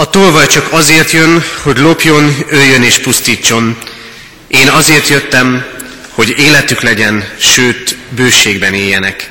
A 0.00 0.10
tolvaj 0.10 0.46
csak 0.46 0.66
azért 0.70 1.10
jön, 1.10 1.44
hogy 1.62 1.78
lopjon, 1.78 2.36
öljön 2.48 2.82
és 2.82 2.98
pusztítson. 2.98 3.78
Én 4.48 4.68
azért 4.68 5.08
jöttem, 5.08 5.64
hogy 6.10 6.34
életük 6.38 6.80
legyen, 6.80 7.24
sőt, 7.38 7.96
bőségben 8.08 8.74
éljenek. 8.74 9.30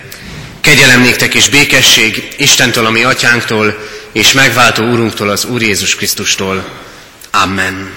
Kegyelem 0.62 1.02
néktek 1.02 1.34
és 1.34 1.50
békesség 1.50 2.36
Istentől, 2.38 2.86
ami 2.86 3.04
atyánktól, 3.04 3.88
és 4.12 4.32
megváltó 4.32 4.84
Úrunktól, 4.84 5.29
az 5.29 5.46
Úr 5.46 5.62
Jézus 5.62 5.96
Krisztustól. 5.96 6.70
Amen. 7.32 7.96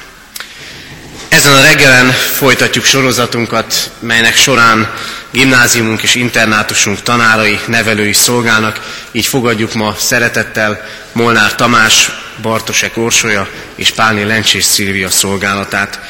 Ezen 1.32 1.52
a 1.52 1.60
reggelen 1.60 2.10
folytatjuk 2.10 2.84
sorozatunkat, 2.84 3.90
melynek 3.98 4.36
során 4.36 4.94
gimnáziumunk 5.30 6.02
és 6.02 6.14
internátusunk 6.14 7.02
tanárai, 7.02 7.60
nevelői 7.66 8.12
szolgálnak, 8.12 8.80
így 9.12 9.26
fogadjuk 9.26 9.74
ma 9.74 9.94
szeretettel 9.98 10.88
Molnár 11.12 11.54
Tamás, 11.54 12.10
Bartosek 12.42 12.96
Orsolya 12.96 13.48
és 13.74 13.90
Pálni 13.90 14.24
Lencsés 14.24 14.64
Szilvia 14.64 15.10
szolgálatát. 15.10 16.00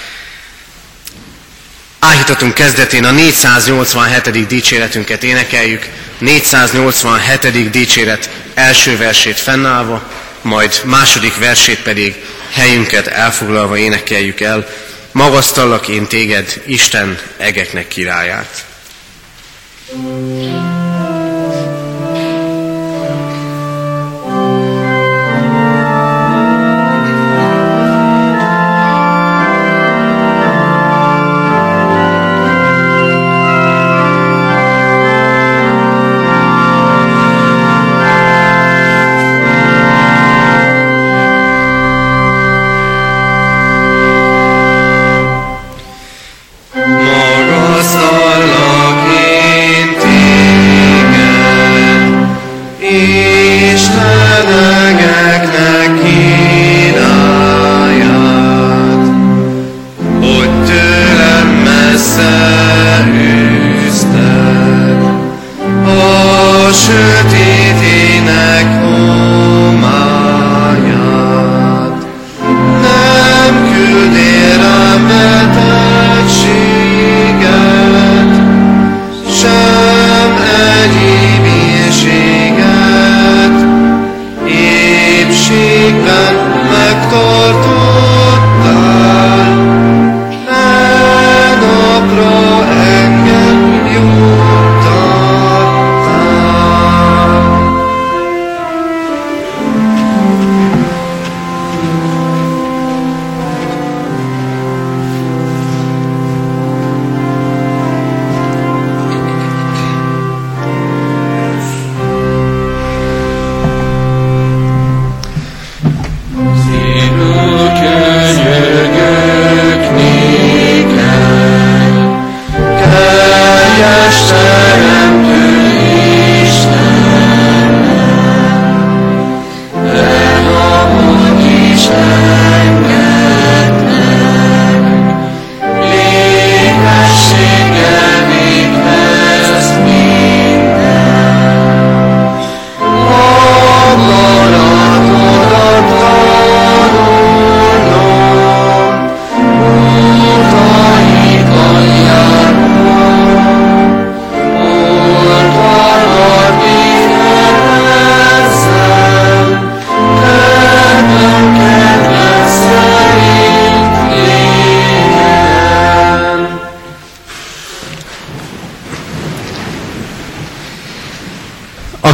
Áhítatunk 1.99 2.55
kezdetén 2.55 3.05
a 3.05 3.11
487. 3.11 4.47
dicséretünket 4.47 5.23
énekeljük, 5.23 5.89
487. 6.19 7.71
dicséret 7.71 8.31
első 8.55 8.97
versét 8.97 9.39
fennállva, 9.39 10.11
majd 10.41 10.81
második 10.85 11.39
versét 11.39 11.83
pedig 11.83 12.15
helyünket 12.51 13.07
elfoglalva 13.07 13.77
énekeljük 13.77 14.41
el, 14.41 14.67
magasztallak 15.13 15.89
én 15.89 16.07
téged, 16.07 16.63
Isten 16.67 17.19
egeknek 17.37 17.89
királyát. 17.89 18.65
thank 19.93 20.72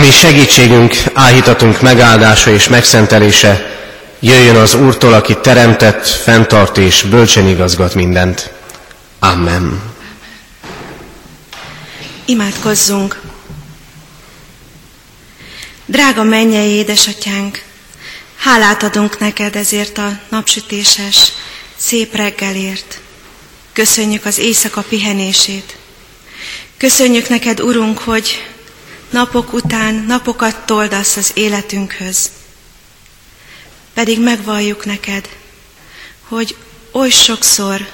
mi 0.08 0.14
segítségünk, 0.14 0.94
áhítatunk 1.14 1.80
megáldása 1.80 2.50
és 2.50 2.68
megszentelése 2.68 3.76
jöjjön 4.20 4.56
az 4.56 4.74
Úrtól, 4.74 5.12
aki 5.12 5.36
teremtett, 5.42 6.06
fenntart 6.06 6.78
és 6.78 7.02
bölcsen 7.02 7.48
igazgat 7.48 7.94
mindent. 7.94 8.50
Amen. 9.18 9.82
Imádkozzunk! 12.24 13.20
Drága 15.86 16.22
mennyei 16.22 16.70
édesatyánk, 16.70 17.62
hálát 18.36 18.82
adunk 18.82 19.18
neked 19.18 19.56
ezért 19.56 19.98
a 19.98 20.18
napsütéses, 20.28 21.32
szép 21.76 22.14
reggelért. 22.14 23.00
Köszönjük 23.72 24.24
az 24.24 24.38
éjszaka 24.38 24.82
pihenését. 24.88 25.76
Köszönjük 26.76 27.28
neked, 27.28 27.60
Urunk, 27.60 27.98
hogy 27.98 28.48
napok 29.10 29.52
után 29.52 29.94
napokat 29.94 30.66
toldasz 30.66 31.16
az 31.16 31.30
életünkhöz. 31.34 32.30
Pedig 33.94 34.20
megvalljuk 34.20 34.84
neked, 34.84 35.28
hogy 36.28 36.56
oly 36.92 37.10
sokszor 37.10 37.88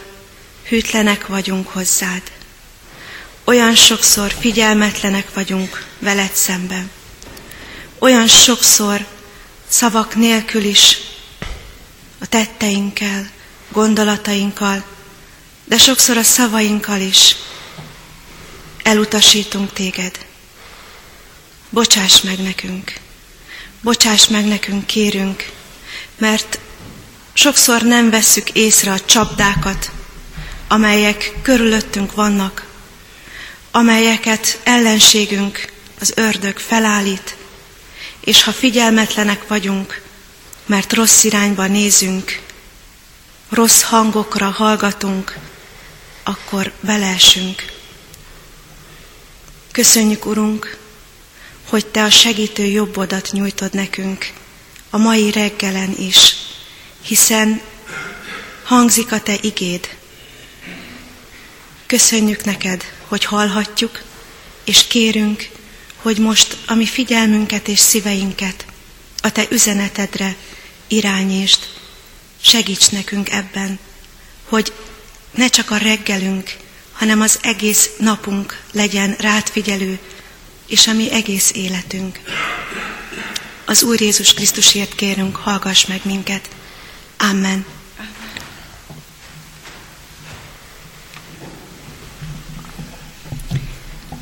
hűtlenek 0.69 1.27
vagyunk 1.27 1.69
hozzád. 1.69 2.23
Olyan 3.45 3.75
sokszor 3.75 4.35
figyelmetlenek 4.39 5.35
vagyunk 5.35 5.87
veled 5.99 6.33
szemben. 6.33 6.91
Olyan 7.99 8.27
sokszor 8.27 9.07
szavak 9.69 10.15
nélkül 10.15 10.65
is 10.65 10.99
a 12.19 12.27
tetteinkkel, 12.27 13.31
gondolatainkkal, 13.69 14.85
de 15.65 15.79
sokszor 15.79 16.17
a 16.17 16.23
szavainkkal 16.23 17.01
is 17.01 17.37
elutasítunk 18.83 19.73
téged. 19.73 20.27
Bocsáss 21.75 22.21
meg 22.21 22.39
nekünk, 22.39 22.93
bocsáss 23.81 24.29
meg 24.29 24.47
nekünk, 24.47 24.87
kérünk, 24.87 25.51
mert 26.19 26.59
sokszor 27.33 27.83
nem 27.83 28.11
vesszük 28.11 28.51
észre 28.51 28.93
a 28.93 29.01
csapdákat, 29.01 29.91
amelyek 30.69 31.33
körülöttünk 31.43 32.15
vannak, 32.15 32.67
amelyeket 33.71 34.61
ellenségünk, 34.63 35.73
az 36.01 36.13
ördög 36.17 36.59
felállít, 36.59 37.37
és 38.21 38.43
ha 38.43 38.53
figyelmetlenek 38.53 39.49
vagyunk, 39.49 40.01
mert 40.67 40.93
rossz 40.93 41.25
irányba 41.25 41.67
nézünk, 41.67 42.41
rossz 43.49 43.83
hangokra 43.83 44.51
hallgatunk, 44.51 45.39
akkor 46.23 46.73
beleesünk. 46.81 47.65
Köszönjük, 49.71 50.27
Urunk, 50.27 50.83
hogy 51.75 51.87
Te 51.87 52.03
a 52.03 52.11
segítő 52.11 52.65
jobbodat 52.65 53.33
nyújtod 53.33 53.75
nekünk 53.75 54.33
a 54.91 54.97
mai 54.97 55.31
reggelen 55.31 55.95
is, 55.99 56.37
hiszen 57.03 57.61
hangzik 58.65 59.13
a 59.13 59.21
Te 59.21 59.37
igéd. 59.41 59.97
Köszönjük 61.87 62.45
neked, 62.45 62.85
hogy 63.09 63.25
hallhatjuk, 63.25 64.03
és 64.65 64.87
kérünk, 64.87 65.49
hogy 65.97 66.19
most 66.19 66.57
a 66.67 66.75
mi 66.75 66.87
figyelmünket 66.87 67.69
és 67.69 67.79
szíveinket 67.79 68.67
a 69.23 69.33
Te 69.33 69.47
üzenetedre 69.51 70.37
irányítsd, 70.89 71.69
segíts 72.41 72.91
nekünk 72.91 73.31
ebben, 73.31 73.79
hogy 74.45 74.73
ne 75.31 75.49
csak 75.49 75.71
a 75.71 75.77
reggelünk, 75.77 76.57
hanem 76.93 77.21
az 77.21 77.39
egész 77.43 77.91
napunk 77.99 78.63
legyen 78.73 79.17
rád 79.19 79.49
figyelő, 79.49 79.99
és 80.67 80.87
a 80.87 80.93
mi 80.93 81.13
egész 81.13 81.53
életünk. 81.55 82.21
Az 83.65 83.83
Úr 83.83 84.01
Jézus 84.01 84.35
Krisztusért 84.35 84.95
kérünk, 84.95 85.37
hallgass 85.37 85.85
meg 85.87 86.01
minket. 86.05 86.49
Amen. 87.19 87.67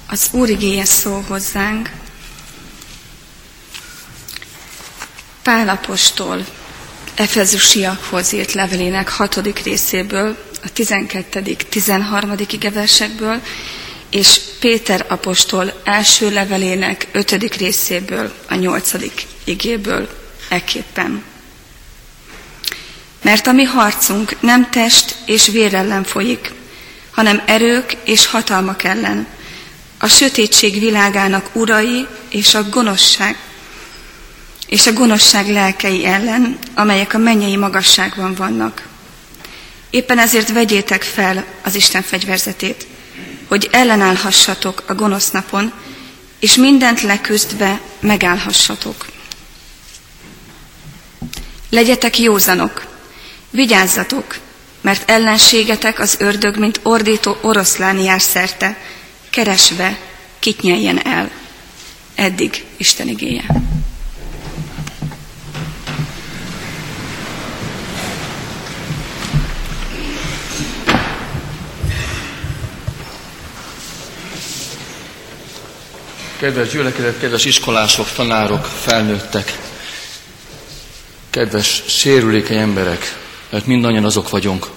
Az 0.06 0.28
Úr 0.32 0.48
igéje 0.48 0.84
szól 0.84 1.22
hozzánk. 1.22 1.90
Pálapostól 5.42 6.46
Efezusiakhoz 7.14 8.32
írt 8.32 8.52
levelének 8.52 9.08
hatodik 9.08 9.58
részéből, 9.58 10.36
a 10.62 10.72
12.-13. 10.74 12.46
igeversekből, 12.50 13.42
és 14.12 14.40
Péter 14.60 15.04
apostol 15.08 15.80
első 15.84 16.30
levelének 16.30 17.06
ötödik 17.12 17.54
részéből, 17.54 18.32
a 18.48 18.54
nyolcadik 18.54 19.26
igéből 19.44 20.08
ekképpen. 20.48 21.22
Mert 23.22 23.46
a 23.46 23.52
mi 23.52 23.64
harcunk 23.64 24.40
nem 24.40 24.70
test 24.70 25.14
és 25.26 25.46
vér 25.46 25.74
ellen 25.74 26.04
folyik, 26.04 26.52
hanem 27.10 27.42
erők 27.46 27.96
és 28.04 28.26
hatalmak 28.26 28.84
ellen, 28.84 29.26
a 29.98 30.06
sötétség 30.06 30.78
világának 30.78 31.50
urai 31.52 32.06
és 32.28 32.54
a 32.54 32.68
gonoszság, 32.68 33.36
és 34.66 34.86
a 34.86 34.92
gonoszság 34.92 35.48
lelkei 35.48 36.04
ellen, 36.04 36.58
amelyek 36.74 37.14
a 37.14 37.18
mennyei 37.18 37.56
magasságban 37.56 38.34
vannak. 38.34 38.88
Éppen 39.90 40.18
ezért 40.18 40.52
vegyétek 40.52 41.02
fel 41.02 41.44
az 41.62 41.74
Isten 41.74 42.02
fegyverzetét, 42.02 42.86
hogy 43.52 43.68
ellenállhassatok 43.70 44.82
a 44.86 44.94
gonosz 44.94 45.30
napon, 45.30 45.72
és 46.40 46.54
mindent 46.54 47.02
leküzdve 47.02 47.80
megállhassatok. 48.00 49.06
Legyetek 51.70 52.18
józanok, 52.18 52.86
vigyázzatok, 53.50 54.36
mert 54.80 55.10
ellenségetek 55.10 55.98
az 55.98 56.16
ördög, 56.18 56.58
mint 56.58 56.80
ordító 56.82 57.36
oroszlán 57.40 57.98
jár 57.98 58.20
szerte, 58.20 58.78
keresve, 59.30 59.98
kit 60.38 60.60
nyeljen 60.60 61.06
el. 61.06 61.30
Eddig 62.14 62.64
Isten 62.76 63.08
igéje. 63.08 63.44
Kedves 76.42 76.70
gyülekezet, 76.70 77.18
kedves 77.18 77.44
iskolások, 77.44 78.12
tanárok, 78.12 78.64
felnőttek, 78.64 79.58
kedves 81.30 81.82
sérülékeny 81.86 82.56
emberek, 82.56 83.18
mert 83.50 83.66
mindannyian 83.66 84.04
azok 84.04 84.30
vagyunk. 84.30 84.70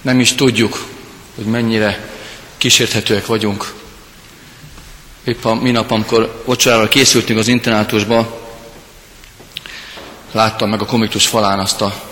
Nem 0.00 0.20
is 0.20 0.34
tudjuk, 0.34 0.86
hogy 1.34 1.44
mennyire 1.44 2.10
kísérthetőek 2.56 3.26
vagyunk. 3.26 3.74
Épp 5.24 5.44
a 5.44 5.54
minap, 5.54 5.90
amikor 5.90 6.42
vacsorára 6.44 6.88
készültünk 6.88 7.38
az 7.38 7.48
internátusba, 7.48 8.48
láttam 10.32 10.68
meg 10.68 10.80
a 10.80 10.86
komikus 10.86 11.26
falán 11.26 11.58
azt 11.58 11.80
a 11.80 12.02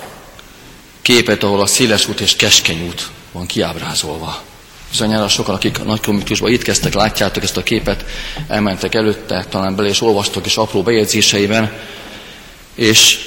képet, 1.02 1.42
ahol 1.42 1.60
a 1.60 1.66
széles 1.66 2.08
út 2.08 2.20
és 2.20 2.36
keskeny 2.36 2.86
út 2.86 3.10
van 3.32 3.46
kiábrázolva. 3.46 4.42
Bizonyára 4.96 5.28
sokan, 5.28 5.54
akik 5.54 5.84
nagykomikusban 5.84 6.50
itt 6.50 6.62
kezdtek, 6.62 6.94
látjátok 6.94 7.42
ezt 7.42 7.56
a 7.56 7.62
képet, 7.62 8.04
elmentek 8.48 8.94
előtte, 8.94 9.44
talán 9.48 9.76
bele 9.76 9.88
és 9.88 10.00
olvastok 10.00 10.46
is 10.46 10.56
apró 10.56 10.82
bejegyzéseiben, 10.82 11.72
és 12.74 13.18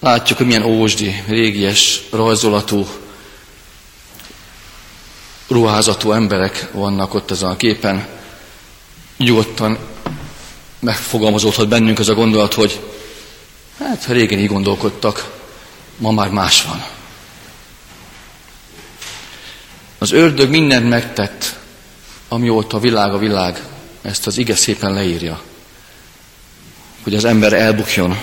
látjuk, 0.00 0.38
hogy 0.38 0.46
milyen 0.46 0.62
ósdi, 0.62 1.22
régies, 1.26 2.00
rajzolatú, 2.10 2.86
ruházatú 5.48 6.12
emberek 6.12 6.68
vannak 6.72 7.14
ott 7.14 7.30
ezen 7.30 7.48
a 7.48 7.56
képen. 7.56 8.06
Nyugodtan 9.16 9.78
megfogalmazódhat 10.78 11.68
bennünk 11.68 11.98
ez 11.98 12.08
a 12.08 12.14
gondolat, 12.14 12.54
hogy 12.54 12.80
hát 13.78 14.06
régen 14.06 14.38
így 14.38 14.48
gondolkodtak, 14.48 15.40
ma 15.96 16.10
már 16.10 16.30
más 16.30 16.62
van. 16.62 16.97
Az 20.08 20.14
ördög 20.14 20.50
mindent 20.50 20.88
megtett, 20.88 21.58
amióta 22.28 22.76
a 22.76 22.80
világ 22.80 23.14
a 23.14 23.18
világ, 23.18 23.62
ezt 24.02 24.26
az 24.26 24.38
ige 24.38 24.54
szépen 24.54 24.92
leírja. 24.92 25.42
Hogy 27.02 27.14
az 27.14 27.24
ember 27.24 27.52
elbukjon, 27.52 28.18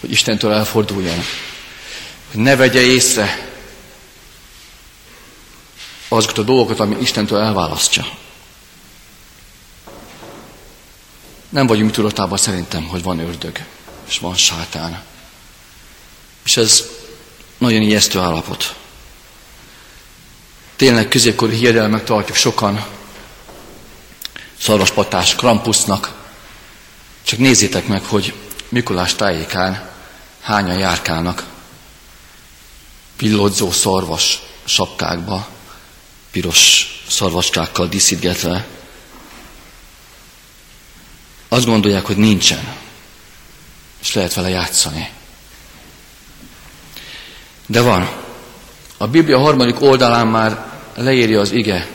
hogy 0.00 0.10
Istentől 0.10 0.52
elforduljon, 0.52 1.24
hogy 2.30 2.40
ne 2.40 2.56
vegye 2.56 2.80
észre 2.80 3.50
azokat 6.08 6.38
a 6.38 6.42
dolgokat, 6.42 6.80
ami 6.80 6.96
Istentől 7.00 7.38
elválasztja. 7.38 8.06
Nem 11.48 11.66
vagyunk 11.66 11.90
tudatában 11.90 12.38
szerintem, 12.38 12.84
hogy 12.84 13.02
van 13.02 13.18
ördög, 13.18 13.58
és 14.08 14.18
van 14.18 14.34
sátán. 14.34 15.02
És 16.44 16.56
ez 16.56 16.84
nagyon 17.58 17.82
ijesztő 17.82 18.18
állapot 18.18 18.80
tényleg 20.76 21.08
középkori 21.08 21.56
hiedelmek 21.56 22.04
tartjuk 22.04 22.36
sokan, 22.36 22.84
szarvaspatás, 24.58 25.34
krampusznak. 25.34 26.14
Csak 27.22 27.38
nézzétek 27.38 27.86
meg, 27.86 28.04
hogy 28.04 28.34
Mikulás 28.68 29.14
tájékán 29.14 29.90
hányan 30.40 30.78
járkálnak 30.78 31.44
pillódzó 33.16 33.70
szarvas 33.70 34.42
sapkákba, 34.64 35.48
piros 36.30 36.86
szarvaskákkal 37.08 37.88
díszítgetve. 37.88 38.66
Azt 41.48 41.64
gondolják, 41.66 42.04
hogy 42.04 42.16
nincsen, 42.16 42.76
és 44.00 44.14
lehet 44.14 44.34
vele 44.34 44.48
játszani. 44.48 45.10
De 47.66 47.80
van. 47.80 48.21
A 49.02 49.08
Biblia 49.08 49.38
harmadik 49.38 49.80
oldalán 49.80 50.26
már 50.26 50.66
leírja 50.96 51.40
az 51.40 51.52
ige, 51.52 51.88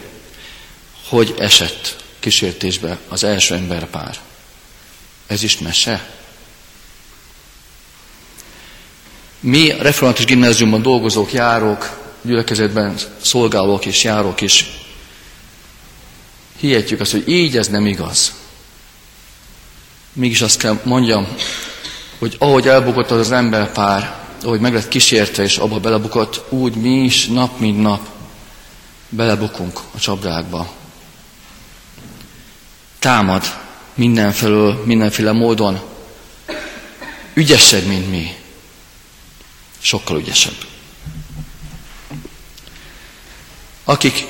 hogy 1.09 1.35
esett 1.39 2.03
kísértésbe 2.19 2.97
az 3.07 3.23
első 3.23 3.55
emberpár. 3.55 4.17
Ez 5.27 5.43
is 5.43 5.57
mese? 5.57 6.09
Mi 9.39 9.73
református 9.79 10.25
gimnáziumban 10.25 10.81
dolgozók, 10.81 11.33
járók, 11.33 11.99
gyülekezetben 12.21 12.95
szolgálók 13.21 13.85
és 13.85 14.03
járók 14.03 14.41
is 14.41 14.65
hihetjük 16.59 16.99
azt, 16.99 17.11
hogy 17.11 17.27
így 17.27 17.57
ez 17.57 17.67
nem 17.67 17.85
igaz. 17.85 18.33
Mégis 20.13 20.41
azt 20.41 20.59
kell 20.59 20.79
mondjam, 20.83 21.27
hogy 22.19 22.35
ahogy 22.39 22.67
elbukott 22.67 23.11
az 23.11 23.31
emberpár, 23.31 24.16
ahogy 24.43 24.59
meg 24.59 24.73
lett 24.73 24.87
kísértve 24.87 25.43
és 25.43 25.57
abba 25.57 25.79
belebukott, 25.79 26.43
úgy 26.49 26.75
mi 26.75 27.03
is 27.03 27.27
nap 27.27 27.59
mint 27.59 27.81
nap 27.81 28.07
belebukunk 29.09 29.79
a 29.95 29.99
csapdákba. 29.99 30.73
Támad 32.99 33.43
mindenfelől, 33.93 34.83
mindenféle 34.85 35.31
módon. 35.31 35.79
Ügyesebb, 37.33 37.85
mint 37.85 38.09
mi. 38.09 38.35
Sokkal 39.79 40.17
ügyesebb. 40.17 40.55
Akik 43.83 44.25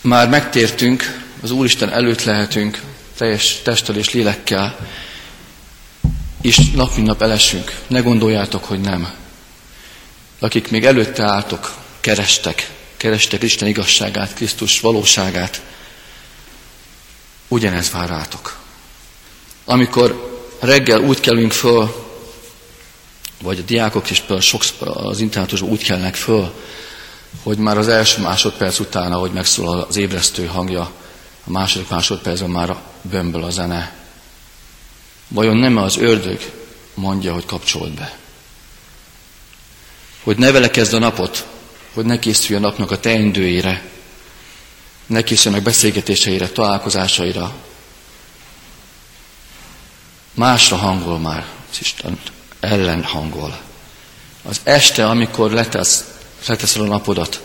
már 0.00 0.28
megtértünk, 0.28 1.22
az 1.42 1.50
Úristen 1.50 1.92
előtt 1.92 2.22
lehetünk, 2.22 2.82
teljes 3.16 3.60
testtel 3.62 3.96
és 3.96 4.12
lélekkel, 4.12 4.88
és 6.44 6.70
nap 6.70 6.94
mint 6.94 7.06
nap 7.06 7.22
elesünk. 7.22 7.80
Ne 7.86 8.00
gondoljátok, 8.00 8.64
hogy 8.64 8.80
nem 8.80 9.22
akik 10.44 10.70
még 10.70 10.84
előtte 10.84 11.22
álltok, 11.22 11.74
kerestek, 12.00 12.70
kerestek 12.96 13.42
Isten 13.42 13.68
igazságát, 13.68 14.34
Krisztus 14.34 14.80
valóságát, 14.80 15.62
ugyanez 17.48 17.90
vár 17.90 18.08
rátok. 18.08 18.58
Amikor 19.64 20.42
reggel 20.60 21.00
úgy 21.00 21.20
kelünk 21.20 21.52
föl, 21.52 22.04
vagy 23.42 23.58
a 23.58 23.62
diákok 23.62 24.10
is 24.10 24.18
például 24.18 24.40
sok 24.40 24.62
az 24.80 25.20
internetusban 25.20 25.70
úgy 25.70 25.84
kelnek 25.84 26.14
föl, 26.14 26.52
hogy 27.42 27.58
már 27.58 27.78
az 27.78 27.88
első 27.88 28.20
másodperc 28.20 28.78
után, 28.78 29.12
ahogy 29.12 29.32
megszólal 29.32 29.86
az 29.88 29.96
ébresztő 29.96 30.46
hangja, 30.46 30.90
a 31.46 31.50
második 31.50 31.88
másodpercben 31.88 32.50
már 32.50 32.76
bömböl 33.02 33.44
a 33.44 33.50
zene. 33.50 34.03
Vajon 35.28 35.56
nem 35.56 35.76
az 35.76 35.96
ördög 35.96 36.52
mondja, 36.94 37.32
hogy 37.32 37.46
kapcsolt 37.46 37.92
be? 37.92 38.18
Hogy 40.22 40.36
ne 40.36 40.50
vele 40.50 40.70
kezd 40.70 40.94
a 40.94 40.98
napot, 40.98 41.46
hogy 41.92 42.04
ne 42.04 42.18
készülj 42.18 42.58
a 42.58 42.60
napnak 42.60 42.90
a 42.90 43.00
teendőire, 43.00 43.82
ne 45.06 45.22
készüljenek 45.22 45.64
beszélgetéseire, 45.64 46.48
találkozásaira. 46.48 47.54
Másra 50.34 50.76
hangol 50.76 51.18
már 51.18 51.46
az 51.70 51.80
Isten, 51.80 52.18
ellen 52.60 53.04
hangol. 53.04 53.60
Az 54.42 54.60
este, 54.62 55.06
amikor 55.06 55.50
letesz, 55.50 56.04
leteszel 56.46 56.82
a 56.82 56.86
napodat, 56.86 57.42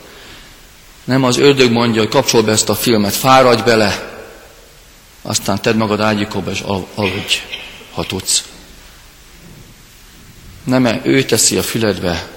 nem 1.03 1.23
az 1.23 1.37
ördög 1.37 1.71
mondja, 1.71 2.01
hogy 2.01 2.09
kapcsol 2.09 2.43
be 2.43 2.51
ezt 2.51 2.69
a 2.69 2.75
filmet, 2.75 3.15
fáradj 3.15 3.61
bele, 3.61 4.17
aztán 5.21 5.61
tedd 5.61 5.75
magad 5.75 5.99
ágyikóba 5.99 6.51
és 6.51 6.63
aludj, 6.95 7.35
ha 7.91 8.03
tudsz. 8.03 8.43
Nem, 10.63 11.01
ő 11.03 11.23
teszi 11.23 11.57
a 11.57 11.63
füledbe 11.63 12.29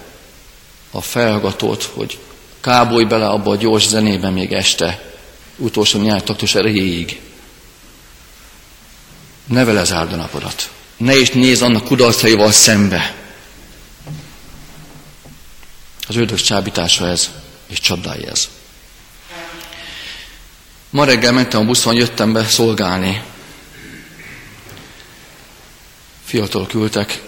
a 0.90 1.00
felhallgatót, 1.00 1.82
hogy 1.82 2.18
kábolj 2.60 3.04
bele 3.04 3.28
abba 3.28 3.50
a 3.50 3.56
gyors 3.56 3.88
zenébe 3.88 4.30
még 4.30 4.52
este, 4.52 5.12
utolsó 5.56 6.00
néhány 6.00 6.24
taktus 6.24 6.54
erejéig. 6.54 7.20
Ne 9.44 9.64
vele 9.64 9.84
zárd 9.84 10.12
a 10.12 10.16
napodat. 10.16 10.70
Ne 10.96 11.16
is 11.16 11.30
nézz 11.30 11.62
annak 11.62 11.84
kudarcaival 11.84 12.52
szembe. 12.52 13.14
Az 16.08 16.16
ördög 16.16 16.40
csábítása 16.40 17.08
ez, 17.08 17.30
és 17.66 17.80
csapdája 17.80 18.30
ez. 18.30 18.48
Ma 20.90 21.04
reggel 21.04 21.32
mentem 21.32 21.60
a 21.60 21.64
buszon, 21.64 21.94
jöttem 21.94 22.32
be 22.32 22.44
szolgálni. 22.44 23.22
Fiatalok 26.32 26.68
küldtek, 26.68 27.22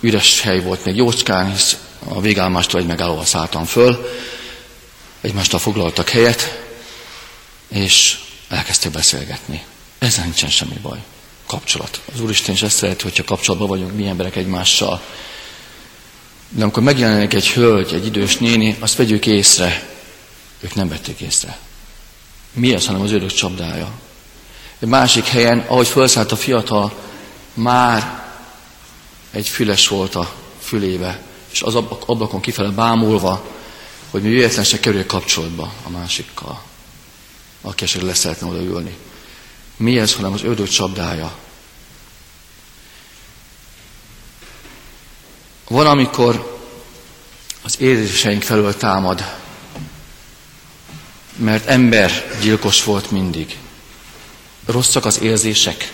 üres 0.00 0.40
hely 0.40 0.60
volt 0.60 0.84
még 0.84 0.96
jócskán, 0.96 1.50
hisz 1.50 1.76
a 2.08 2.20
végállomástól 2.20 2.80
egy 2.80 2.86
megállóval 2.86 3.24
szálltam 3.24 3.64
föl, 3.64 4.10
egymástól 5.20 5.60
foglaltak 5.60 6.08
helyet, 6.08 6.62
és 7.68 8.18
elkezdtek 8.48 8.92
beszélgetni. 8.92 9.62
Ezzel 9.98 10.24
nincsen 10.24 10.50
semmi 10.50 10.78
baj. 10.82 10.98
Kapcsolat. 11.46 12.00
Az 12.14 12.20
Úristen 12.20 12.54
is 12.54 12.62
ezt 12.62 12.76
szereti, 12.76 13.02
hogyha 13.02 13.24
kapcsolatban 13.24 13.68
vagyunk 13.68 13.96
mi 13.96 14.06
emberek 14.06 14.36
egymással. 14.36 15.02
De 16.48 16.62
amikor 16.62 16.82
megjelenik 16.82 17.34
egy 17.34 17.48
hölgy, 17.50 17.92
egy 17.92 18.06
idős 18.06 18.36
néni, 18.36 18.76
azt 18.80 18.96
vegyük 18.96 19.26
észre. 19.26 19.88
Ők 20.60 20.74
nem 20.74 20.88
vették 20.88 21.20
észre. 21.20 21.58
Mi 22.52 22.74
az, 22.74 22.86
hanem 22.86 23.00
az 23.00 23.12
ördög 23.12 23.32
csapdája. 23.32 23.90
Egy 24.78 24.88
másik 24.88 25.24
helyen, 25.24 25.58
ahogy 25.58 25.88
felszállt 25.88 26.32
a 26.32 26.36
fiatal, 26.36 26.92
már 27.54 28.18
egy 29.30 29.48
füles 29.48 29.88
volt 29.88 30.14
a 30.14 30.32
fülébe, 30.60 31.22
és 31.50 31.62
az 31.62 31.74
ablakon 32.06 32.40
kifele 32.40 32.70
bámulva, 32.70 33.44
hogy 34.10 34.22
mi 34.22 34.28
véletlen 34.28 34.64
se 34.64 34.80
kerül 34.80 35.06
kapcsolatba 35.06 35.72
a 35.82 35.88
másikkal 35.88 36.68
aki 37.60 37.84
esetleg 37.84 38.08
lesz 38.08 38.18
szeretne 38.18 38.46
oda 38.46 38.62
ülni. 38.62 38.96
Mi 39.76 39.98
ez, 39.98 40.14
hanem 40.14 40.32
az 40.32 40.42
ördög 40.42 40.68
csapdája. 40.68 41.36
Van, 45.68 45.86
amikor 45.86 46.58
az 47.62 47.80
érzéseink 47.80 48.42
felől 48.42 48.76
támad, 48.76 49.38
mert 51.36 51.66
ember 51.66 52.38
gyilkos 52.42 52.84
volt 52.84 53.10
mindig. 53.10 53.58
Rosszak 54.66 55.04
az 55.04 55.20
érzések. 55.20 55.92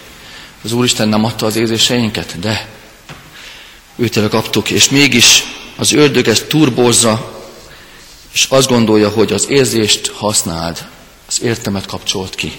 Az 0.63 0.73
Úristen 0.73 1.09
nem 1.09 1.25
adta 1.25 1.47
az 1.47 1.57
érzéseinket, 1.57 2.39
de 2.39 2.69
őtől 3.97 4.29
kaptuk, 4.29 4.71
és 4.71 4.91
mégis 4.91 5.43
az 5.77 5.93
ördög 5.93 6.29
ezt 6.29 6.47
turbozza, 6.47 7.35
és 8.33 8.47
azt 8.49 8.69
gondolja, 8.69 9.09
hogy 9.09 9.33
az 9.33 9.49
érzést 9.49 10.07
használd 10.07 10.89
az 11.27 11.43
értemet 11.43 11.87
kapcsolt 11.87 12.35
ki. 12.35 12.53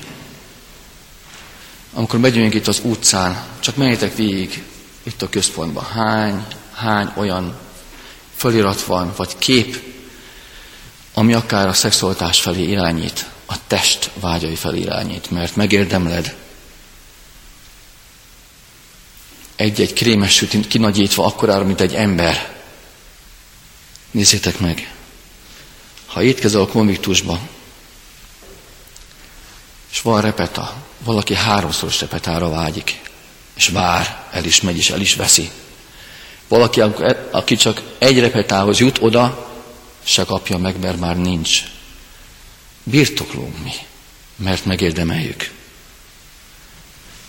Amikor 1.93 2.19
megyünk 2.19 2.53
itt 2.53 2.67
az 2.67 2.81
utcán, 2.83 3.43
csak 3.59 3.75
menjetek 3.75 4.15
végig 4.15 4.63
itt 5.03 5.21
a 5.21 5.29
központban. 5.29 5.83
Hány, 5.83 6.45
hány 6.73 7.09
olyan 7.15 7.57
felirat 8.35 8.81
van, 8.81 9.13
vagy 9.15 9.37
kép, 9.37 9.81
ami 11.13 11.33
akár 11.33 11.67
a 11.67 11.73
szexualitás 11.73 12.41
felé 12.41 12.63
irányít, 12.63 13.25
a 13.45 13.55
test 13.67 14.09
vágyai 14.19 14.55
felé 14.55 14.79
irányít, 14.79 15.31
mert 15.31 15.55
megérdemled. 15.55 16.35
Egy-egy 19.57 19.93
krémes 19.93 20.33
süt 20.33 20.67
kinagyítva 20.67 21.25
akkorára, 21.25 21.63
mint 21.63 21.81
egy 21.81 21.93
ember. 21.93 22.55
Nézzétek 24.11 24.59
meg! 24.59 24.93
Ha 26.05 26.21
étkezel 26.21 26.61
a 26.61 26.67
konviktusba, 26.67 27.39
és 29.91 30.01
van 30.01 30.21
repeta, 30.21 30.75
valaki 31.03 31.35
háromszoros 31.35 31.99
repetára 31.99 32.49
vágyik, 32.49 33.01
és 33.53 33.67
vár, 33.67 34.27
el 34.31 34.45
is 34.45 34.61
megy, 34.61 34.77
és 34.77 34.89
el 34.89 35.01
is 35.01 35.15
veszi. 35.15 35.49
Valaki, 36.47 36.81
aki 37.31 37.55
csak 37.55 37.81
egy 37.97 38.19
repetához 38.19 38.79
jut 38.79 38.97
oda, 39.01 39.51
se 40.03 40.23
kapja 40.23 40.57
meg, 40.57 40.79
mert 40.79 40.99
már 40.99 41.17
nincs. 41.17 41.63
Birtoklunk 42.83 43.63
mi, 43.63 43.73
mert 44.35 44.65
megérdemeljük. 44.65 45.51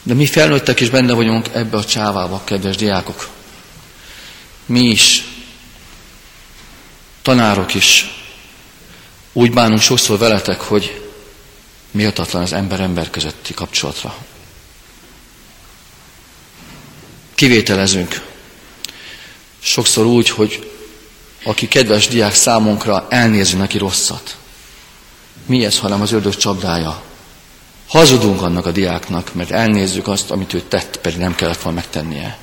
De 0.02 0.14
mi 0.14 0.26
felnőttek 0.26 0.80
is 0.80 0.90
benne 0.90 1.12
vagyunk 1.12 1.48
ebbe 1.52 1.76
a 1.76 1.84
csávába, 1.84 2.42
kedves 2.44 2.76
diákok. 2.76 3.28
Mi 4.66 4.88
is, 4.88 5.24
tanárok 7.22 7.74
is, 7.74 8.18
úgy 9.32 9.52
bánunk 9.52 9.80
sokszor 9.80 10.18
veletek, 10.18 10.60
hogy 10.60 11.10
méltatlan 11.90 12.42
az 12.42 12.52
ember-ember 12.52 13.10
közötti 13.10 13.54
kapcsolatra. 13.54 14.16
Kivételezünk. 17.34 18.26
Sokszor 19.58 20.06
úgy, 20.06 20.28
hogy 20.28 20.72
aki 21.44 21.68
kedves 21.68 22.08
diák 22.08 22.34
számunkra, 22.34 23.06
elnézünk 23.10 23.60
neki 23.60 23.78
rosszat. 23.78 24.36
Mi 25.46 25.64
ez, 25.64 25.78
hanem 25.78 26.00
az 26.00 26.12
ördög 26.12 26.36
csapdája? 26.36 27.02
Hazudunk 27.88 28.42
annak 28.42 28.66
a 28.66 28.70
diáknak, 28.70 29.34
mert 29.34 29.50
elnézzük 29.50 30.08
azt, 30.08 30.30
amit 30.30 30.54
ő 30.54 30.60
tett, 30.60 30.98
pedig 31.00 31.18
nem 31.18 31.34
kellett 31.34 31.62
volna 31.62 31.78
megtennie. 31.78 32.38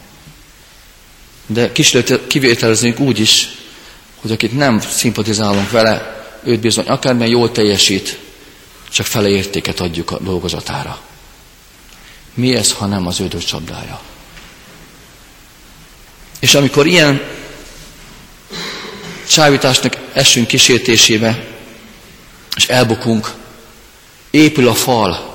De 1.45 1.71
kivételezünk 2.27 2.99
úgy 2.99 3.19
is, 3.19 3.49
hogy 4.15 4.31
akit 4.31 4.57
nem 4.57 4.79
szimpatizálunk 4.79 5.71
vele, 5.71 6.23
őt 6.43 6.59
bizony 6.59 6.85
akármilyen 6.85 7.31
jól 7.31 7.51
teljesít, 7.51 8.19
csak 8.89 9.05
fele 9.05 9.29
értéket 9.29 9.79
adjuk 9.79 10.11
a 10.11 10.19
dolgozatára. 10.19 10.99
Mi 12.33 12.55
ez, 12.55 12.71
ha 12.71 12.85
nem 12.85 13.07
az 13.07 13.19
ödös 13.19 13.43
csapdája? 13.43 14.01
És 16.39 16.55
amikor 16.55 16.87
ilyen 16.87 17.21
csábításnak 19.27 19.97
esünk 20.13 20.47
kísértésébe, 20.47 21.45
és 22.55 22.67
elbukunk, 22.67 23.33
épül 24.29 24.67
a 24.67 24.73
fal, 24.73 25.34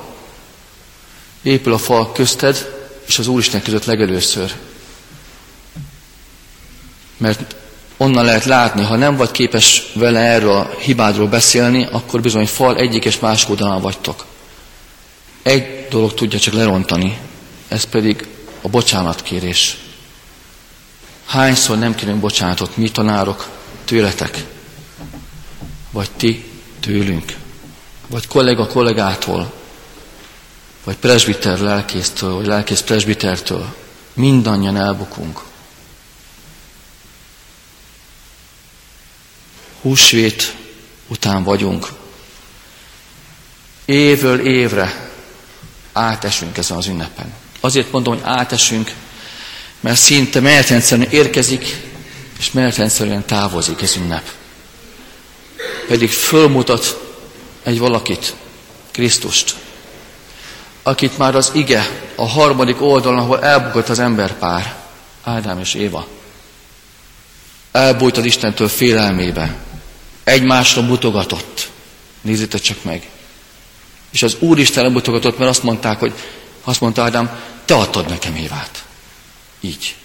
épül 1.41 1.73
a 1.73 1.77
fal 1.77 2.11
közted 2.11 2.79
és 3.07 3.19
az 3.19 3.27
Úristen 3.27 3.61
között 3.61 3.85
legelőször. 3.85 4.53
Mert 7.17 7.55
onnan 7.97 8.25
lehet 8.25 8.45
látni, 8.45 8.83
ha 8.83 8.95
nem 8.95 9.15
vagy 9.15 9.31
képes 9.31 9.83
vele 9.93 10.19
erről 10.19 10.51
a 10.51 10.69
hibádról 10.79 11.27
beszélni, 11.27 11.87
akkor 11.91 12.21
bizony 12.21 12.47
fal 12.47 12.77
egyik 12.77 13.05
és 13.05 13.19
másik 13.19 13.49
oldalán 13.49 13.81
vagytok. 13.81 14.25
Egy 15.41 15.87
dolog 15.89 16.13
tudja 16.13 16.39
csak 16.39 16.53
lerontani, 16.53 17.17
ez 17.67 17.83
pedig 17.83 18.27
a 18.61 18.69
bocsánatkérés. 18.69 19.77
Hányszor 21.25 21.77
nem 21.77 21.95
kérünk 21.95 22.19
bocsánatot 22.19 22.77
mi 22.77 22.89
tanárok 22.89 23.49
tőletek, 23.85 24.45
vagy 25.91 26.11
ti 26.11 26.45
tőlünk, 26.79 27.35
vagy 28.07 28.27
kollega 28.27 28.67
kollégától, 28.67 29.53
vagy 30.83 30.95
presbiter 30.95 31.59
lelkésztől, 31.59 32.33
vagy 32.35 32.45
lelkész 32.45 32.81
presbitertől. 32.81 33.75
Mindannyian 34.13 34.77
elbukunk. 34.77 35.41
húsvét 39.81 40.55
után 41.07 41.43
vagyunk. 41.43 41.87
Évről 43.85 44.47
évre 44.47 45.09
átesünk 45.93 46.57
ezen 46.57 46.77
az 46.77 46.87
ünnepen. 46.87 47.33
Azért 47.59 47.91
mondom, 47.91 48.13
hogy 48.13 48.23
átesünk, 48.25 48.91
mert 49.79 49.99
szinte 49.99 50.39
menetrendszerűen 50.39 51.09
érkezik, 51.09 51.81
és 52.39 52.51
menetrendszerűen 52.51 53.25
távozik 53.25 53.81
ez 53.81 53.95
ünnep. 53.95 54.31
Pedig 55.87 56.09
fölmutat 56.09 56.99
egy 57.63 57.79
valakit, 57.79 58.35
Krisztust, 58.91 59.55
akit 60.83 61.17
már 61.17 61.35
az 61.35 61.51
ige 61.53 61.89
a 62.15 62.27
harmadik 62.27 62.81
oldalon, 62.81 63.19
ahol 63.19 63.43
elbukott 63.43 63.89
az 63.89 63.99
emberpár, 63.99 64.75
Ádám 65.23 65.59
és 65.59 65.73
Éva, 65.73 66.07
elbújt 67.71 68.17
az 68.17 68.25
Istentől 68.25 68.67
félelmébe, 68.67 69.55
egymásra 70.23 70.81
mutogatott. 70.81 71.69
Nézzétek 72.21 72.61
csak 72.61 72.83
meg. 72.83 73.09
És 74.11 74.23
az 74.23 74.35
Úr 74.39 74.59
Isten 74.59 74.91
mutogatott, 74.91 75.37
mert 75.37 75.49
azt 75.49 75.63
mondták, 75.63 75.99
hogy 75.99 76.13
azt 76.63 76.81
mondta 76.81 77.03
Ádám, 77.03 77.39
te 77.65 77.75
adtad 77.75 78.09
nekem 78.09 78.35
Évát. 78.35 78.83
Így. 79.59 79.95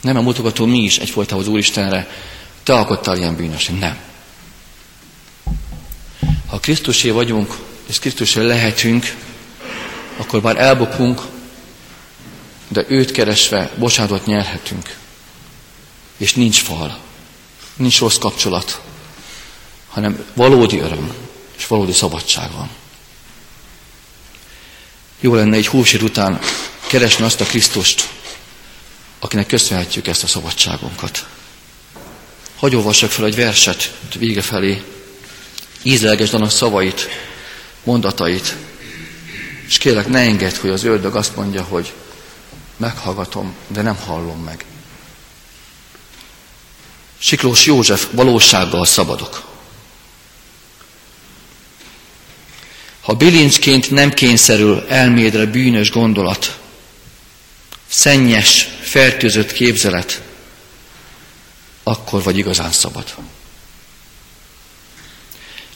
Nem 0.00 0.16
a 0.16 0.20
mutogató 0.20 0.66
mi 0.66 0.78
is 0.78 0.98
egyfolytában 0.98 1.44
az 1.44 1.50
Úristenre, 1.50 2.08
te 2.62 2.74
alkottál 2.74 3.16
ilyen 3.16 3.36
bűnös. 3.36 3.70
Nem. 3.78 3.98
Ha 6.46 6.58
Krisztusé 6.58 7.10
vagyunk, 7.10 7.58
és 7.86 7.98
Krisztusé 7.98 8.40
lehetünk, 8.40 9.14
akkor 10.16 10.42
bár 10.42 10.56
elbukunk, 10.56 11.22
de 12.68 12.84
őt 12.88 13.10
keresve 13.10 13.70
bocsánatot 13.78 14.26
nyerhetünk. 14.26 14.96
És 16.16 16.34
nincs 16.34 16.62
fal, 16.62 16.98
nincs 17.76 17.98
rossz 17.98 18.18
kapcsolat, 18.18 18.80
hanem 19.88 20.24
valódi 20.34 20.78
öröm 20.78 21.14
és 21.56 21.66
valódi 21.66 21.92
szabadság 21.92 22.52
van. 22.52 22.70
Jó 25.20 25.34
lenne 25.34 25.56
egy 25.56 25.66
húsít 25.66 26.02
után 26.02 26.40
keresni 26.86 27.24
azt 27.24 27.40
a 27.40 27.44
Krisztust, 27.44 28.08
akinek 29.18 29.46
köszönhetjük 29.46 30.06
ezt 30.06 30.22
a 30.22 30.26
szabadságunkat. 30.26 31.26
Hagy 32.56 32.76
olvassak 32.76 33.10
fel 33.10 33.24
egy 33.24 33.36
verset 33.36 33.94
vége 34.18 34.42
felé, 34.42 34.82
ízlelgesd 35.82 36.34
a 36.34 36.48
szavait, 36.48 37.08
mondatait, 37.84 38.56
és 39.66 39.78
kérlek, 39.78 40.08
ne 40.08 40.18
engedd, 40.18 40.56
hogy 40.60 40.70
az 40.70 40.84
ördög 40.84 41.16
azt 41.16 41.36
mondja, 41.36 41.62
hogy 41.62 41.92
meghallgatom, 42.76 43.54
de 43.66 43.82
nem 43.82 43.96
hallom 43.96 44.42
meg. 44.44 44.64
Siklós 47.18 47.66
József 47.66 48.06
valósággal 48.10 48.84
szabadok. 48.84 49.42
Ha 53.00 53.14
bilincsként 53.14 53.90
nem 53.90 54.12
kényszerül 54.12 54.84
elmédre 54.88 55.46
bűnös 55.46 55.90
gondolat, 55.90 56.58
szennyes, 57.86 58.68
fertőzött 58.80 59.52
képzelet, 59.52 60.22
akkor 61.82 62.22
vagy 62.22 62.38
igazán 62.38 62.72
szabad. 62.72 63.14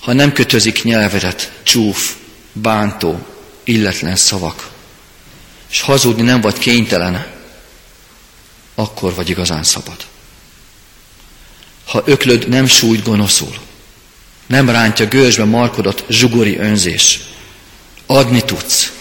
Ha 0.01 0.13
nem 0.13 0.33
kötözik 0.33 0.83
nyelvedet 0.83 1.53
csúf, 1.63 2.17
bántó, 2.53 3.27
illetlen 3.69 4.17
szavak, 4.17 4.71
és 5.71 5.81
hazudni 5.81 6.23
nem 6.23 6.41
vagy 6.41 6.59
kénytelen, 6.59 7.27
akkor 8.75 9.15
vagy 9.15 9.29
igazán 9.29 9.63
szabad. 9.63 9.97
Ha 11.87 12.03
öklöd 12.05 12.49
nem 12.49 12.67
sújt 12.67 13.05
gonoszul, 13.05 13.59
nem 14.47 14.71
rántja 14.71 15.07
gőzsbe 15.07 15.45
markodat 15.45 16.05
zsugori 16.09 16.57
önzés, 16.57 17.21
adni 18.07 18.45
tudsz, 18.45 18.93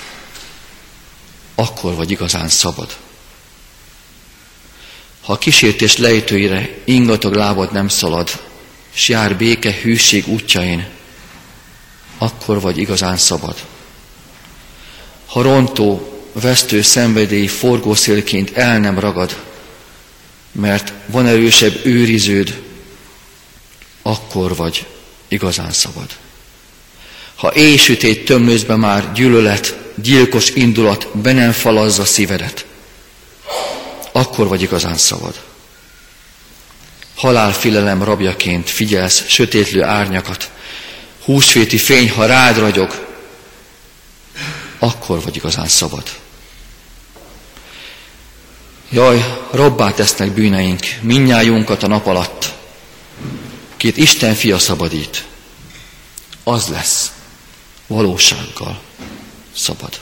akkor 1.55 1.95
vagy 1.95 2.11
igazán 2.11 2.49
szabad. 2.49 2.97
Ha 5.21 5.33
a 5.33 5.37
kísértés 5.37 5.97
lejtőire 5.97 6.77
ingatag 6.85 7.33
lábad 7.33 7.71
nem 7.71 7.87
szalad, 7.87 8.41
s 8.93 9.09
jár 9.09 9.37
béke 9.37 9.71
hűség 9.81 10.27
útjain, 10.27 10.87
akkor 12.17 12.61
vagy 12.61 12.77
igazán 12.77 13.17
szabad. 13.17 13.65
Ha 15.37 15.43
rontó, 15.43 16.21
vesztő 16.33 16.81
szenvedély 16.81 17.47
forgószélként 17.47 18.57
el 18.57 18.79
nem 18.79 18.99
ragad, 18.99 19.41
mert 20.51 20.93
van 21.05 21.27
erősebb 21.27 21.85
őriződ, 21.85 22.61
akkor 24.01 24.55
vagy 24.55 24.85
igazán 25.27 25.71
szabad. 25.71 26.05
Ha 27.35 27.53
éjsütét 27.55 28.25
tömlőzbe 28.25 28.75
már 28.75 29.11
gyűlölet, 29.13 29.77
gyilkos 29.95 30.49
indulat 30.49 31.07
be 31.17 31.33
nem 31.33 31.51
falazza 31.51 32.05
szívedet, 32.05 32.65
akkor 34.11 34.47
vagy 34.47 34.61
igazán 34.61 34.97
szabad. 34.97 35.41
Halálfilelem 37.15 38.03
rabjaként 38.03 38.69
figyelsz 38.69 39.23
sötétlő 39.27 39.83
árnyakat, 39.83 40.49
húsvéti 41.23 41.77
fény, 41.77 42.09
ha 42.09 42.25
rád 42.25 42.57
ragyog, 42.57 43.05
akkor 44.79 45.21
vagy 45.21 45.35
igazán 45.35 45.67
szabad. 45.67 46.19
Jaj, 48.89 49.45
robbá 49.51 49.91
tesznek 49.91 50.31
bűneink, 50.31 50.85
minnyájunkat 51.01 51.83
a 51.83 51.87
nap 51.87 52.05
alatt. 52.05 52.53
Két 53.77 53.97
Isten 53.97 54.33
fia 54.35 54.59
szabadít, 54.59 55.25
az 56.43 56.67
lesz 56.67 57.11
valósággal 57.87 58.81
szabad. 59.55 60.01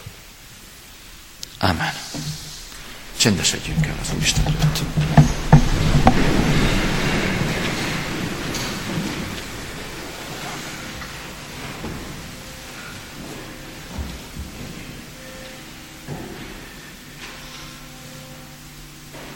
Amen. 1.60 1.94
Csendesedjünk 3.18 3.86
el 3.86 3.96
az 4.02 4.08
Úristen 4.16 4.46
előtt. 4.46 4.82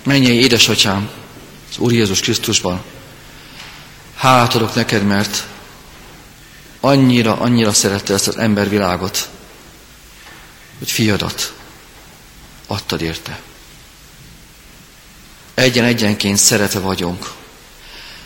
Menjél, 0.10 0.40
édesatyám, 0.40 1.10
az 1.70 1.78
Úr 1.78 1.92
Jézus 1.92 2.20
Krisztusban. 2.20 2.84
Hálát 4.16 4.56
adok 4.56 4.76
neked, 4.76 5.04
mert 5.04 5.48
annyira, 6.80 7.40
annyira 7.40 7.74
szerette 7.74 8.14
ezt 8.14 8.28
az 8.28 8.38
embervilágot, 8.38 9.30
hogy 10.78 10.92
fiadat 10.92 11.54
adtad 12.68 13.02
érte. 13.02 13.40
Egyen-egyenként 15.54 16.38
szeretve 16.38 16.80
vagyunk. 16.80 17.32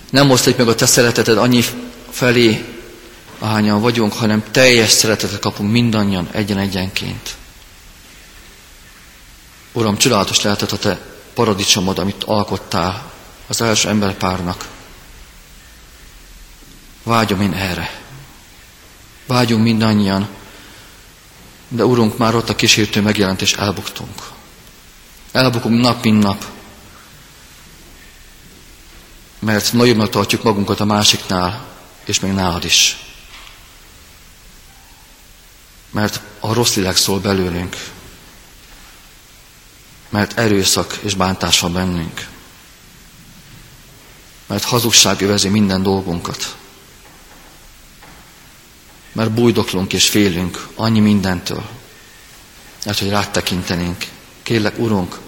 Nem 0.10 0.30
osztjuk 0.30 0.58
meg 0.58 0.68
a 0.68 0.76
te 0.76 0.86
szereteted 0.86 1.38
annyi 1.38 1.64
felé, 2.10 2.66
ahányan 3.40 3.82
vagyunk, 3.82 4.14
hanem 4.14 4.44
teljes 4.52 4.90
szeretetet 4.90 5.40
kapunk 5.40 5.72
mindannyian 5.72 6.30
egyen-egyenként. 6.32 7.36
Uram, 9.72 9.98
csodálatos 9.98 10.42
lehetett 10.42 10.72
a 10.72 10.78
te 10.78 11.12
paradicsomod, 11.34 12.00
amit 12.00 12.24
alkottál 12.24 13.12
az 13.48 13.62
első 13.62 13.90
emberpárnak. 13.90 14.68
Vágyom 17.04 17.42
én 17.42 17.54
erre. 17.54 18.02
Vágyunk 19.28 19.64
mindannyian, 19.64 20.28
de 21.68 21.86
Urunk, 21.86 22.18
már 22.18 22.36
ott 22.36 22.50
a 22.50 22.56
kísértő 22.56 23.02
megjelent, 23.02 23.42
és 23.42 23.54
elbuktunk. 23.54 24.22
Elbukunk 25.32 25.82
nap, 25.82 26.04
mint 26.04 26.24
nap. 26.24 26.46
Mert 29.40 29.74
nagyobbnak 29.74 30.10
tartjuk 30.10 30.44
magunkat 30.44 30.80
a 30.80 30.86
másiknál, 30.86 31.66
és 32.06 32.20
még 32.20 32.32
nálad 32.32 32.66
is. 32.66 32.98
Mert 35.92 36.22
a 36.40 36.54
rossz 36.54 36.76
lélek 36.76 36.96
szól 36.96 37.20
belőlünk, 37.20 37.78
mert 40.14 40.40
erőszak 40.40 41.00
és 41.02 41.14
bántás 41.14 41.60
van 41.60 41.74
bennünk. 41.74 42.28
Mert 44.46 44.64
hazugság 44.64 45.22
övezi 45.22 45.50
minden 45.50 45.84
dolgunkat. 45.84 46.56
Mert 49.12 49.32
bújdoklunk 49.32 49.94
és 49.94 50.10
félünk 50.10 50.68
annyi 50.76 51.00
mindentől. 51.00 51.64
Mert 52.86 53.00
hogy 53.00 53.10
rád 53.10 53.30
tekintenénk. 53.30 54.06
Kérlek, 54.44 54.80
Urunk, 54.80 55.20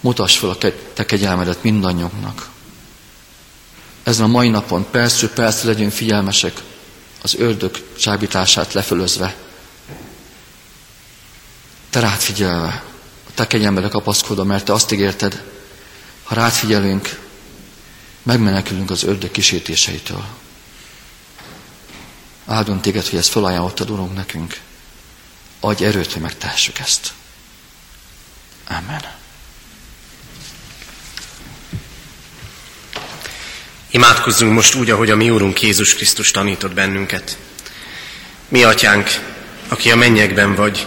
mutass 0.00 0.36
fel 0.36 0.50
a 0.50 0.58
te 0.94 1.04
kegyelmedet 1.06 1.62
mindannyiunknak. 1.62 2.50
Ezen 4.02 4.24
a 4.24 4.28
mai 4.28 4.48
napon 4.48 4.86
percről 4.90 5.30
percre 5.30 5.68
legyünk 5.68 5.92
figyelmesek 5.92 6.62
az 7.22 7.34
ördög 7.34 7.94
csábítását 7.98 8.72
lefölözve. 8.72 9.36
Te 11.90 12.00
rád 12.00 12.20
figyelve, 12.20 12.93
te 13.34 13.46
kegyelmedre 13.46 13.88
kapaszkodom, 13.88 14.46
mert 14.46 14.64
te 14.64 14.72
azt 14.72 14.92
ígérted, 14.92 15.44
ha 16.22 16.34
rád 16.34 16.52
figyelünk, 16.52 17.20
megmenekülünk 18.22 18.90
az 18.90 19.02
ördög 19.02 19.30
kísértéseitől. 19.30 20.24
Áldunk 22.46 22.80
téged, 22.80 23.06
hogy 23.06 23.18
ezt 23.18 23.28
felajánlottad, 23.28 23.90
Urunk, 23.90 24.14
nekünk. 24.14 24.60
adj 25.60 25.84
erőt, 25.84 26.12
hogy 26.12 26.22
megtehessük 26.22 26.78
ezt. 26.78 27.12
Amen. 28.68 29.04
Imádkozzunk 33.90 34.52
most 34.52 34.74
úgy, 34.74 34.90
ahogy 34.90 35.10
a 35.10 35.16
mi 35.16 35.30
Úrunk 35.30 35.62
Jézus 35.62 35.94
Krisztus 35.94 36.30
tanított 36.30 36.74
bennünket. 36.74 37.38
Mi 38.48 38.62
atyánk, 38.62 39.10
aki 39.68 39.90
a 39.90 39.96
mennyekben 39.96 40.54
vagy, 40.54 40.86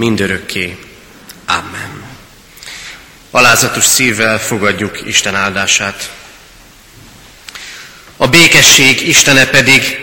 mindörökké. 0.00 0.76
Amen. 1.46 2.02
Alázatos 3.30 3.84
szívvel 3.84 4.38
fogadjuk 4.38 5.00
Isten 5.06 5.34
áldását. 5.34 6.10
A 8.16 8.26
békesség 8.26 9.08
Istene 9.08 9.46
pedig, 9.46 9.98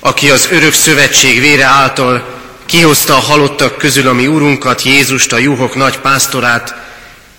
aki 0.00 0.30
az 0.30 0.48
örök 0.50 0.72
szövetség 0.72 1.40
vére 1.40 1.64
által 1.64 2.40
kihozta 2.66 3.16
a 3.16 3.20
halottak 3.20 3.78
közül 3.78 4.08
a 4.08 4.12
mi 4.12 4.26
Úrunkat, 4.26 4.82
Jézust, 4.82 5.32
a 5.32 5.38
juhok 5.38 5.74
nagy 5.74 5.98
pásztorát, 5.98 6.74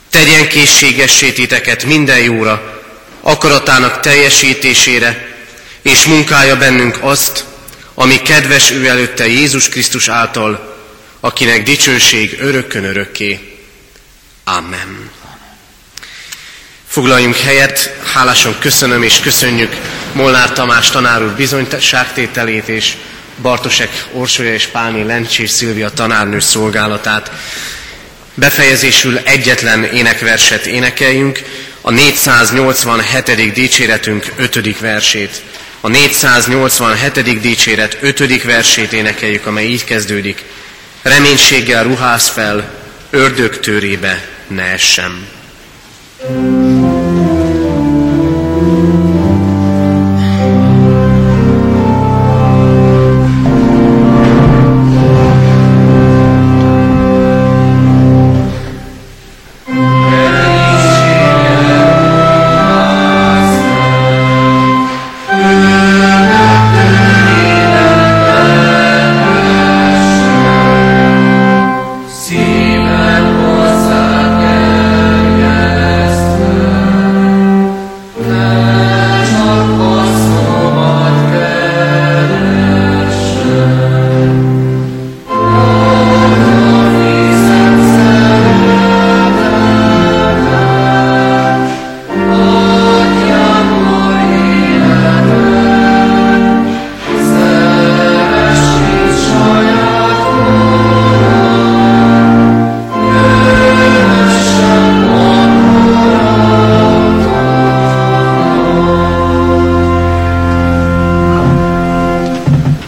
tegyen 0.09 0.47
készségessé 0.47 1.31
titeket 1.31 1.83
minden 1.83 2.19
jóra, 2.19 2.81
akaratának 3.21 3.99
teljesítésére, 3.99 5.35
és 5.81 6.05
munkálja 6.05 6.57
bennünk 6.57 6.97
azt, 7.01 7.45
ami 7.93 8.21
kedves 8.21 8.71
ő 8.71 8.87
előtte 8.87 9.27
Jézus 9.27 9.69
Krisztus 9.69 10.07
által, 10.07 10.72
akinek 11.25 11.63
dicsőség 11.63 12.37
örökkön 12.39 12.83
örökké. 12.83 13.57
Amen. 14.43 15.09
Foglaljunk 16.87 17.35
helyet, 17.35 17.95
hálásan 18.13 18.55
köszönöm 18.59 19.03
és 19.03 19.19
köszönjük 19.19 19.75
Molnár 20.13 20.53
Tamás 20.53 20.89
tanár 20.89 21.23
úr 21.23 21.31
bizonyságtételét 21.31 22.67
és 22.67 22.93
Bartosek 23.41 24.05
Orsolya 24.11 24.53
és 24.53 24.65
Pálmi 24.65 25.03
Lencsés 25.03 25.49
Szilvia 25.49 25.89
tanárnő 25.89 26.39
szolgálatát. 26.39 27.31
Befejezésül 28.33 29.17
egyetlen 29.17 29.83
énekverset 29.83 30.65
énekeljünk, 30.65 31.39
a 31.81 31.91
487. 31.91 33.53
dicséretünk 33.53 34.33
5. 34.37 34.79
versét. 34.79 35.41
A 35.81 35.87
487. 35.87 37.39
dicséret 37.39 37.97
5. 38.01 38.43
versét 38.43 38.93
énekeljük, 38.93 39.45
amely 39.45 39.65
így 39.65 39.83
kezdődik. 39.83 40.43
Reménységgel 41.03 41.83
ruház 41.83 42.27
fel, 42.27 42.69
ördög 43.09 43.59
ne 44.47 44.63
essem. 44.63 45.27
thank 46.19 46.57
you 46.57 46.62